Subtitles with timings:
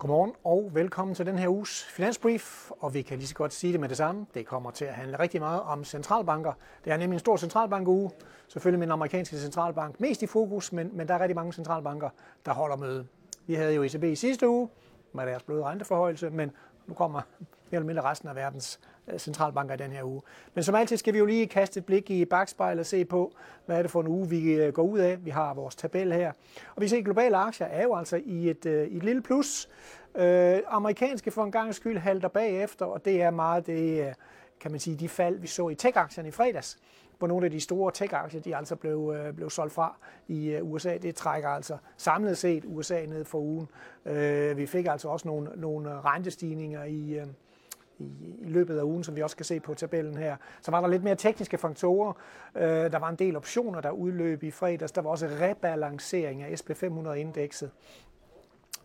[0.00, 3.72] Godmorgen og velkommen til den her uges Finansbrief, og vi kan lige så godt sige
[3.72, 4.26] det med det samme.
[4.34, 6.52] Det kommer til at handle rigtig meget om centralbanker.
[6.84, 8.10] Det er nemlig en stor centralbankuge,
[8.48, 12.10] selvfølgelig med den amerikanske centralbank mest i fokus, men, men der er rigtig mange centralbanker,
[12.46, 13.06] der holder møde.
[13.46, 14.68] Vi havde jo ECB i sidste uge
[15.12, 16.50] med deres bløde renteforhøjelse, men
[16.86, 18.80] nu kommer mere eller mindre resten af verdens
[19.12, 20.22] Øh, centralbanker i den her uge.
[20.54, 23.32] Men som altid skal vi jo lige kaste et blik i bagspejlet og se på,
[23.66, 25.24] hvad er det for en uge, vi øh, går ud af.
[25.24, 26.32] Vi har vores tabel her.
[26.76, 29.22] Og vi ser, at globale aktier er jo altså i et, øh, i et lille
[29.22, 29.68] plus.
[30.14, 34.14] Øh, amerikanske for en gang skyld halter bagefter, og det er meget det,
[34.60, 36.78] kan man sige, de fald, vi så i tech-aktierne i fredags
[37.20, 39.96] hvor nogle af de store tech-aktier, de altså blev, øh, blev solgt fra
[40.28, 40.96] i øh, USA.
[40.96, 43.68] Det trækker altså samlet set USA ned for ugen.
[44.06, 47.26] Øh, vi fik altså også nogle, nogle rentestigninger i, øh,
[48.00, 50.36] i, i løbet af ugen, som vi også kan se på tabellen her.
[50.62, 52.12] Så var der lidt mere tekniske faktorer.
[52.56, 54.92] Øh, der var en del optioner, der udløb i fredags.
[54.92, 57.70] Der var også rebalancering af SP500-indekset.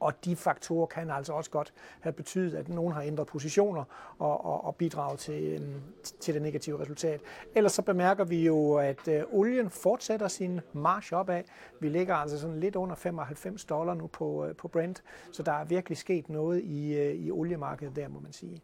[0.00, 3.84] Og de faktorer kan altså også godt have betydet, at nogen har ændret positioner
[4.18, 5.60] og, og, og bidraget til, øh,
[6.20, 7.20] til det negative resultat.
[7.54, 11.42] Ellers så bemærker vi jo, at øh, olien fortsætter sin march opad.
[11.80, 15.52] Vi ligger altså sådan lidt under 95 dollar nu på, øh, på Brent, så der
[15.52, 18.62] er virkelig sket noget i, øh, i oliemarkedet der, må man sige.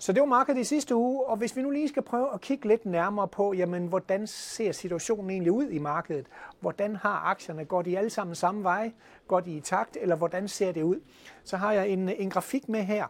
[0.00, 2.40] Så det var markedet i sidste uge, og hvis vi nu lige skal prøve at
[2.40, 6.26] kigge lidt nærmere på, jamen, hvordan ser situationen egentlig ud i markedet?
[6.60, 7.64] Hvordan har aktierne?
[7.64, 8.92] Går de alle sammen samme vej?
[9.28, 9.96] Går de i takt?
[10.00, 11.00] Eller hvordan ser det ud?
[11.44, 13.06] Så har jeg en, en grafik med her,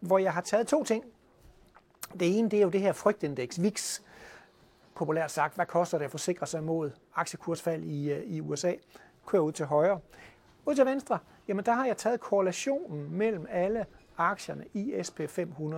[0.00, 1.04] hvor jeg har taget to ting.
[2.20, 4.00] Det ene det er jo det her frygtindeks, VIX.
[4.94, 8.72] Populært sagt, hvad koster det at forsikre sig mod aktiekursfald i, øh, i USA?
[9.26, 10.00] Kører ud til højre.
[10.66, 11.18] Ud til venstre,
[11.48, 13.86] jamen der har jeg taget korrelationen mellem alle
[14.16, 15.76] aktierne i SP500.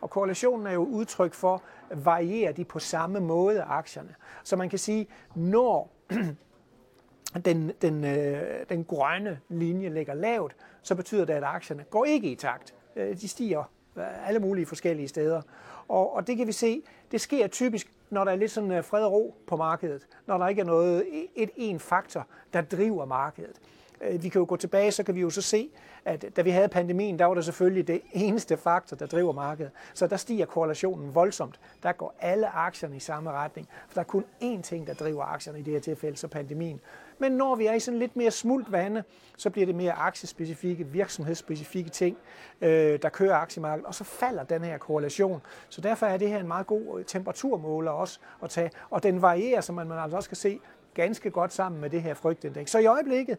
[0.00, 4.14] Og korrelationen er jo udtryk for, varierer de på samme måde aktierne.
[4.42, 5.90] Så man kan sige, når
[7.44, 12.32] den, den, øh, den grønne linje ligger lavt, så betyder det, at aktierne går ikke
[12.32, 12.74] i takt.
[12.96, 15.42] Øh, de stiger øh, alle mulige forskellige steder.
[15.88, 18.84] Og, og det kan vi se, det sker typisk, når der er lidt sådan øh,
[18.84, 20.06] fred og ro på markedet.
[20.26, 23.60] Når der ikke er noget, et en faktor, der driver markedet.
[24.04, 25.70] Øh, vi kan jo gå tilbage, så kan vi jo så se,
[26.04, 29.72] at da vi havde pandemien, der var det selvfølgelig det eneste faktor, der driver markedet.
[29.94, 31.60] Så der stiger korrelationen voldsomt.
[31.82, 33.68] Der går alle aktierne i samme retning.
[33.88, 36.80] For der er kun én ting, der driver aktierne i det her tilfælde, så pandemien.
[37.18, 39.04] Men når vi er i sådan lidt mere smult vande,
[39.36, 42.16] så bliver det mere aktiespecifikke, virksomhedsspecifikke ting,
[42.60, 45.42] øh, der kører aktiemarkedet, og så falder den her korrelation.
[45.68, 49.22] Så derfor er det her en meget god øh, temperaturmåler også at tage, og den
[49.22, 50.60] varierer, som man altså også kan se
[50.94, 52.70] ganske godt sammen med det her frygtindeks.
[52.70, 53.38] Så i øjeblikket,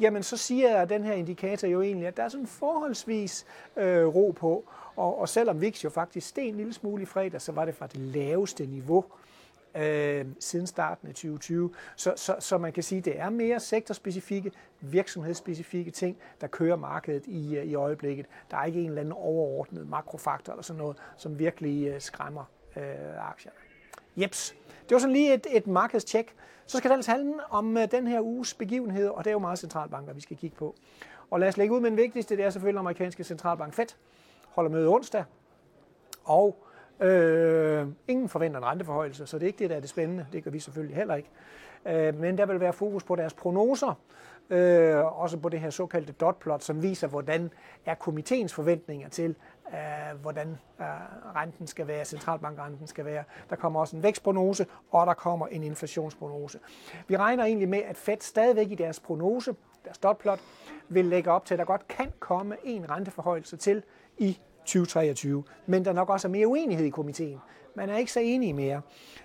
[0.00, 4.34] jamen så siger den her indikator jo egentlig, at der er sådan forholdsvis øh, ro
[4.36, 4.64] på,
[4.96, 7.74] og, og selvom VIX jo faktisk steg en lille smule i fredag, så var det
[7.74, 9.04] fra det laveste niveau
[9.76, 11.74] øh, siden starten af 2020.
[11.96, 16.76] Så, så, så man kan sige, at det er mere sektorspecifikke, virksomhedsspecifikke ting, der kører
[16.76, 18.26] markedet i, øh, i øjeblikket.
[18.50, 22.44] Der er ikke en eller anden overordnet makrofaktor eller sådan noget, som virkelig øh, skræmmer
[22.76, 22.82] øh,
[23.30, 23.67] aktierne.
[24.20, 24.54] Jeps.
[24.88, 26.34] Det var sådan lige et, et markedstjek.
[26.66, 29.38] Så skal det altså handle om øh, den her uges begivenhed, og det er jo
[29.38, 30.74] meget centralbanker, vi skal kigge på.
[31.30, 33.86] Og lad os lægge ud med den vigtigste, det er selvfølgelig amerikanske centralbank Fed.
[34.48, 35.24] Holder møde onsdag.
[36.24, 36.64] Og
[37.00, 40.26] øh, ingen forventer en renteforhøjelse, så det er ikke det, der er det spændende.
[40.32, 41.30] Det gør vi selvfølgelig heller ikke.
[41.86, 43.94] Øh, men der vil være fokus på deres prognoser,
[44.50, 47.50] øh, også på det her såkaldte dotplot, som viser, hvordan
[47.86, 49.36] er komiteens forventninger til,
[49.72, 50.48] øh, hvordan
[50.80, 50.86] øh,
[51.36, 53.24] renten skal være, centralbankrenten skal være.
[53.50, 56.58] Der kommer også en vækstprognose, og der kommer en inflationsprognose.
[57.08, 59.54] Vi regner egentlig med, at Fed stadigvæk i deres prognose,
[59.84, 60.40] deres dotplot,
[60.88, 63.82] vil lægge op til, at der godt kan komme en renteforhøjelse til
[64.18, 65.44] i 2023.
[65.66, 67.38] Men der nok også er mere uenighed i komiteen.
[67.74, 68.80] Man er ikke så enige mere.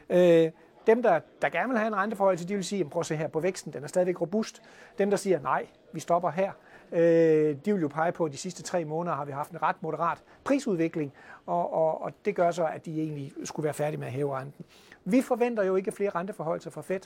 [0.10, 0.52] Øh,
[0.88, 3.28] dem, der, der gerne vil have en renteforhøjelse, de vil sige, prøv at se her
[3.28, 4.62] på væksten, den er stadigvæk robust.
[4.98, 6.52] Dem, der siger, nej, vi stopper her,
[6.92, 9.62] øh, de vil jo pege på, at de sidste tre måneder har vi haft en
[9.62, 11.14] ret moderat prisudvikling,
[11.46, 14.38] og, og, og det gør så, at de egentlig skulle være færdige med at hæve
[14.38, 14.66] renten.
[15.06, 17.02] Vi forventer jo ikke flere renteforhøjelser fra Fed,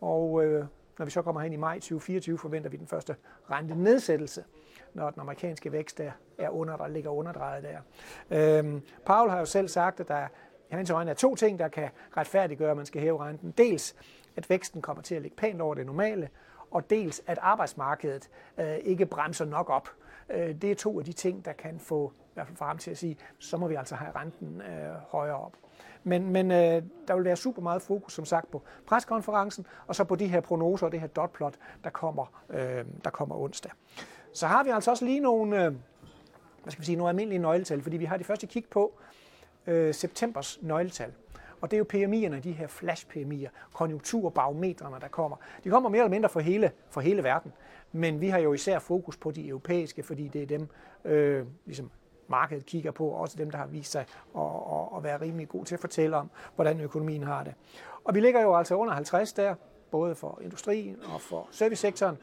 [0.00, 0.64] og øh,
[0.98, 3.16] når vi så kommer hen i maj 2024, forventer vi den første
[3.50, 4.44] rentenedsættelse,
[4.94, 7.78] når den amerikanske vækst er, er under, der ligger underdrejet der.
[8.58, 10.26] Øhm, Paul har jo selv sagt, at der
[10.70, 13.54] hans øjne er to ting, der kan retfærdiggøre, at man skal hæve renten.
[13.58, 13.96] Dels,
[14.36, 16.28] at væksten kommer til at ligge pænt over det normale,
[16.70, 19.88] og dels, at arbejdsmarkedet øh, ikke bremser nok op.
[20.30, 22.90] Øh, det er to af de ting, der kan få i hvert fald frem til
[22.90, 25.52] at sige, så må vi altså have renten øh, højere op.
[26.04, 30.04] Men, men øh, der vil være super meget fokus, som sagt, på preskonferencen, og så
[30.04, 31.54] på de her prognoser og det her dotplot,
[31.84, 33.72] der kommer, øh, der kommer onsdag.
[34.32, 35.72] Så har vi altså også lige nogle, øh,
[36.62, 38.98] hvad skal vi sige, nogle almindelige nøgletal, fordi vi har det første kig på
[39.66, 41.12] øh, septembers nøgletal.
[41.60, 45.36] Og det er jo PMI'erne, de her flash-PMI'er, konjunkturbarometrene, der kommer.
[45.64, 47.52] De kommer mere eller mindre for hele, for hele verden.
[47.92, 50.68] Men vi har jo især fokus på de europæiske, fordi det er dem,
[51.04, 51.90] øh, ligesom
[52.28, 54.00] markedet kigger på, og også dem, der har vist sig
[54.36, 57.54] at, at, at være rimelig god til at fortælle om, hvordan økonomien har det.
[58.04, 59.54] Og vi ligger jo altså under 50 der,
[59.90, 62.18] både for industrien og for servicesektoren.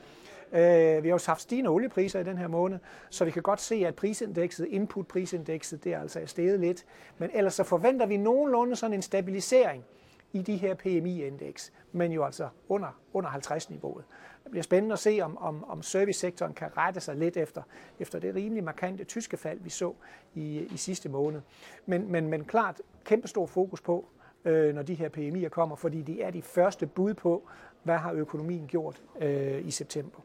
[0.52, 2.80] Øh, vi har jo haft stigende oliepriser i den her måned,
[3.10, 6.86] så vi kan godt se, at prisindekset, inputprisindekset, det er altså steget lidt.
[7.18, 9.86] Men ellers så forventer vi nogenlunde sådan en stabilisering
[10.34, 14.04] i de her PMI-indeks, men jo altså under, under 50-niveauet.
[14.44, 17.62] Det bliver spændende at se, om, om, om servicesektoren kan rette sig lidt efter,
[18.00, 19.94] efter det rimelig markante tyske fald, vi så
[20.34, 21.42] i, i sidste måned.
[21.86, 24.06] Men, men, men klart, kæmpestor fokus på,
[24.46, 27.48] øh, når de her PMI'er kommer, fordi de er de første bud på,
[27.84, 30.20] hvad har økonomien gjort øh, i september.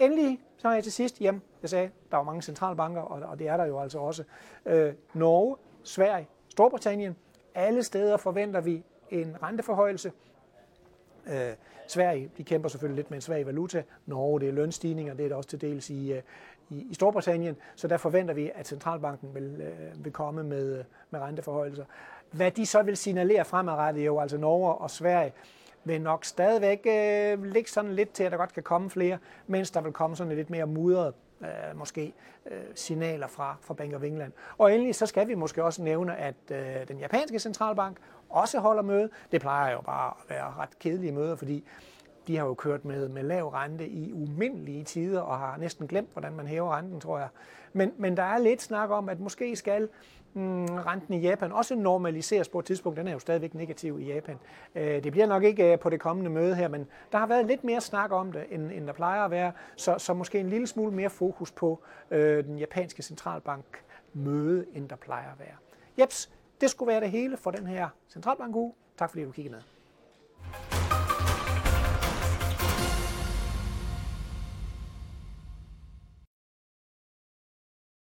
[0.00, 3.38] Endelig, så har jeg til sidst, jamen, jeg sagde, der var mange centralbanker, og, og
[3.38, 4.24] det er der jo altså også.
[4.66, 7.16] Øh, Norge, Sverige, Storbritannien,
[7.54, 10.12] alle steder forventer vi en renteforhøjelse.
[11.26, 11.52] Øh,
[11.86, 13.82] Sverige, de kæmper selvfølgelig lidt med en svag valuta.
[14.06, 16.22] Norge, det er lønstigninger, det er der også til dels i, øh,
[16.70, 17.56] i, i Storbritannien.
[17.76, 21.84] Så der forventer vi, at centralbanken vil, øh, vil komme med, øh, med renteforhøjelser.
[22.30, 25.32] Hvad de så vil signalere fremadrettet, jo altså Norge og Sverige,
[25.86, 29.70] vil nok stadigvæk øh, ligge sådan lidt til, at der godt kan komme flere, mens
[29.70, 32.12] der vil komme sådan lidt mere mudret øh, måske
[32.50, 34.32] øh, signaler fra, fra Bank of England.
[34.58, 37.96] Og endelig så skal vi måske også nævne, at øh, den japanske centralbank
[38.28, 39.10] også holder møde.
[39.32, 41.64] Det plejer jo bare at være ret kedelige møder, fordi
[42.26, 46.08] de har jo kørt med, med lav rente i umindelige tider og har næsten glemt,
[46.12, 47.28] hvordan man hæver renten, tror jeg.
[47.72, 49.88] Men, men der er lidt snak om, at måske skal
[50.34, 52.98] mm, renten i Japan også normaliseres på et tidspunkt.
[52.98, 54.38] Den er jo stadigvæk negativ i Japan.
[54.74, 57.46] Øh, det bliver nok ikke øh, på det kommende møde her, men der har været
[57.46, 59.52] lidt mere snak om det, end, end der plejer at være.
[59.76, 63.64] Så, så måske en lille smule mere fokus på øh, den japanske centralbank
[64.12, 65.56] møde, end der plejer at være.
[65.98, 66.30] Jeps,
[66.60, 68.72] det skulle være det hele for den her centralbankuge.
[68.98, 69.75] Tak fordi du kiggede med.